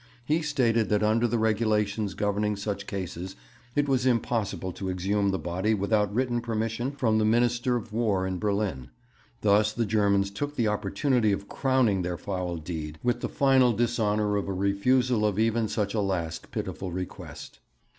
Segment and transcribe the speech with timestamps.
[0.25, 3.35] He stated that under the regulations governing such cases
[3.75, 8.25] it was impossible to exhume the body without written permission from the Minister of War
[8.25, 8.89] in Berlin.
[9.41, 14.37] Thus the Germans took the opportunity of crowning their foul deed with the final dishonour
[14.37, 17.59] of a refusal of even such a last pitiful request.